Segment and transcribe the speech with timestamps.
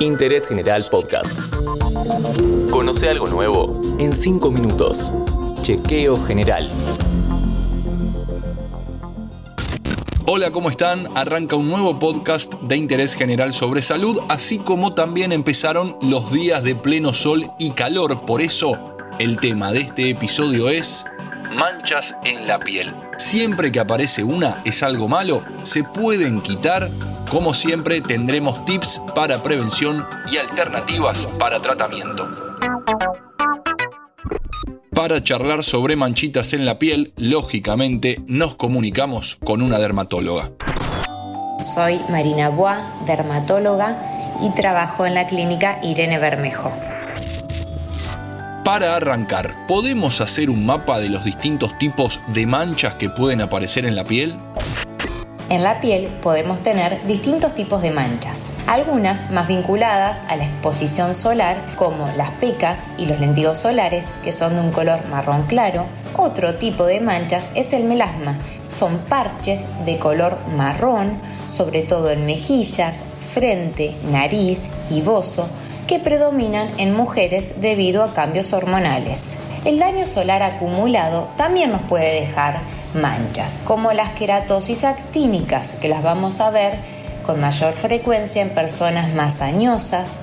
[0.00, 1.32] Interés General Podcast.
[2.70, 5.10] Conoce algo nuevo en 5 minutos.
[5.62, 6.68] Chequeo General.
[10.26, 11.08] Hola, ¿cómo están?
[11.16, 16.62] Arranca un nuevo podcast de interés general sobre salud, así como también empezaron los días
[16.62, 18.20] de pleno sol y calor.
[18.26, 21.06] Por eso, el tema de este episodio es
[21.56, 22.92] manchas en la piel.
[23.16, 26.86] Siempre que aparece una es algo malo, se pueden quitar.
[27.30, 32.28] Como siempre tendremos tips para prevención y alternativas para tratamiento.
[34.94, 40.52] Para charlar sobre manchitas en la piel, lógicamente nos comunicamos con una dermatóloga.
[41.58, 46.70] Soy Marina Bois, dermatóloga y trabajo en la clínica Irene Bermejo.
[48.64, 53.84] Para arrancar, ¿podemos hacer un mapa de los distintos tipos de manchas que pueden aparecer
[53.84, 54.36] en la piel?
[55.48, 61.14] En la piel podemos tener distintos tipos de manchas, algunas más vinculadas a la exposición
[61.14, 65.86] solar como las pecas y los lentigos solares que son de un color marrón claro.
[66.16, 68.36] Otro tipo de manchas es el melasma,
[68.66, 75.48] son parches de color marrón, sobre todo en mejillas, frente, nariz y bozo,
[75.86, 79.36] que predominan en mujeres debido a cambios hormonales.
[79.64, 82.62] El daño solar acumulado también nos puede dejar
[82.96, 86.78] manchas, como las queratosis actínicas, que las vamos a ver
[87.24, 90.18] con mayor frecuencia en personas más añosas.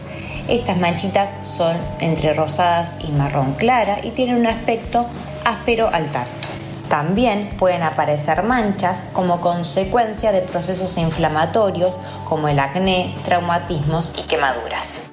[0.48, 5.08] Estas manchitas son entre rosadas y marrón clara y tienen un aspecto
[5.46, 6.48] áspero al tacto.
[6.90, 15.04] También pueden aparecer manchas como consecuencia de procesos inflamatorios como el acné, traumatismos y quemaduras.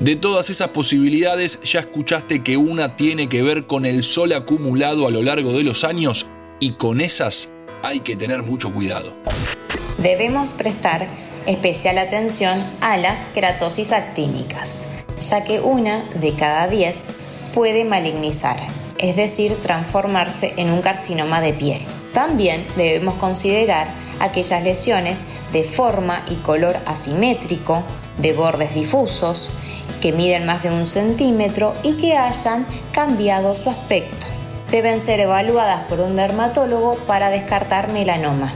[0.00, 5.06] De todas esas posibilidades, ya escuchaste que una tiene que ver con el sol acumulado
[5.06, 6.26] a lo largo de los años
[6.60, 7.48] y con esas
[7.82, 9.12] hay que tener mucho cuidado.
[9.98, 11.08] Debemos prestar
[11.46, 14.84] especial atención a las queratosis actínicas,
[15.18, 17.06] ya que una de cada 10
[17.54, 18.58] puede malignizar,
[18.98, 21.80] es decir, transformarse en un carcinoma de piel.
[22.12, 23.88] También debemos considerar
[24.20, 27.82] aquellas lesiones de forma y color asimétrico,
[28.18, 29.50] de bordes difusos,
[30.02, 34.26] que miden más de un centímetro y que hayan cambiado su aspecto.
[34.70, 38.52] Deben ser evaluadas por un dermatólogo para descartar melanoma.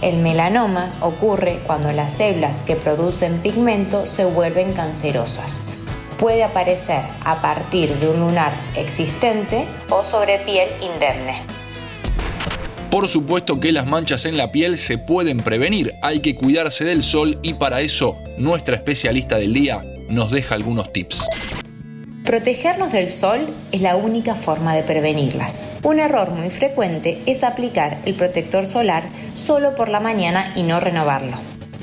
[0.00, 5.60] El melanoma ocurre cuando las células que producen pigmento se vuelven cancerosas.
[6.18, 11.42] Puede aparecer a partir de un lunar existente o sobre piel indemne.
[12.90, 17.02] Por supuesto que las manchas en la piel se pueden prevenir, hay que cuidarse del
[17.02, 21.24] sol y para eso nuestra especialista del día nos deja algunos tips.
[22.24, 25.66] Protegernos del sol es la única forma de prevenirlas.
[25.82, 30.80] Un error muy frecuente es aplicar el protector solar solo por la mañana y no
[30.80, 31.36] renovarlo.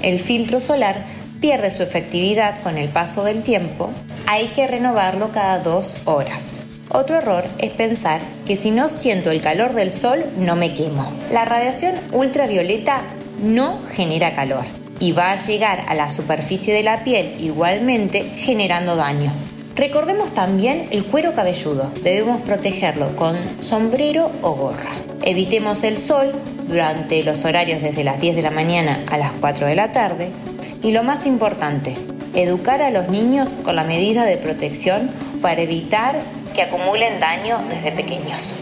[0.04, 1.04] El filtro solar
[1.42, 3.90] pierde su efectividad con el paso del tiempo,
[4.28, 6.62] hay que renovarlo cada dos horas.
[6.90, 11.12] Otro error es pensar que si no siento el calor del sol no me quemo.
[11.32, 13.02] La radiación ultravioleta
[13.42, 14.64] no genera calor
[15.00, 19.34] y va a llegar a la superficie de la piel igualmente generando daño.
[19.78, 21.92] Recordemos también el cuero cabelludo.
[22.02, 24.90] Debemos protegerlo con sombrero o gorra.
[25.22, 26.32] Evitemos el sol
[26.68, 30.30] durante los horarios desde las 10 de la mañana a las 4 de la tarde.
[30.82, 31.94] Y lo más importante,
[32.34, 35.12] educar a los niños con la medida de protección
[35.44, 36.22] para evitar
[36.56, 38.56] que acumulen daño desde pequeños.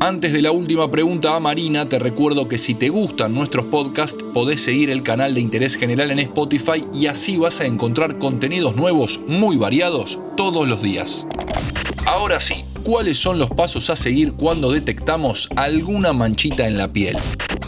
[0.00, 4.24] Antes de la última pregunta a Marina, te recuerdo que si te gustan nuestros podcasts,
[4.34, 8.74] podés seguir el canal de Interés General en Spotify y así vas a encontrar contenidos
[8.74, 11.26] nuevos muy variados todos los días.
[12.04, 17.16] Ahora sí, ¿cuáles son los pasos a seguir cuando detectamos alguna manchita en la piel?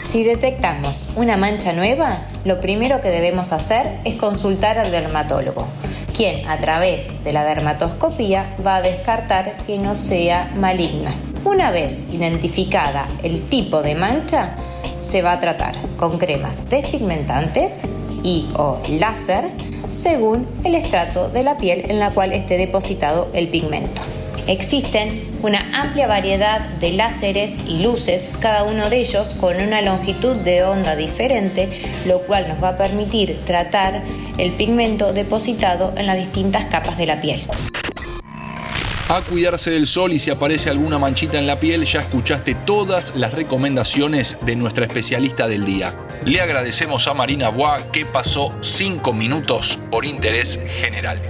[0.03, 5.67] Si detectamos una mancha nueva, lo primero que debemos hacer es consultar al dermatólogo,
[6.15, 11.13] quien a través de la dermatoscopía va a descartar que no sea maligna.
[11.43, 14.55] Una vez identificada el tipo de mancha,
[14.97, 17.85] se va a tratar con cremas despigmentantes
[18.23, 19.51] y o láser
[19.89, 24.01] según el estrato de la piel en la cual esté depositado el pigmento.
[24.47, 30.35] Existen una amplia variedad de láseres y luces, cada uno de ellos con una longitud
[30.35, 31.69] de onda diferente,
[32.05, 34.03] lo cual nos va a permitir tratar
[34.37, 37.41] el pigmento depositado en las distintas capas de la piel
[39.07, 43.15] a cuidarse del sol y si aparece alguna manchita en la piel, ya escuchaste todas
[43.15, 45.95] las recomendaciones de nuestra especialista del día.
[46.25, 51.21] Le agradecemos a Marina Bois que pasó 5 minutos por interés general.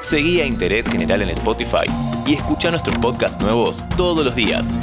[0.00, 1.86] Seguí a Interés General en Spotify
[2.26, 4.76] y escucha nuestros podcasts nuevos todos los días.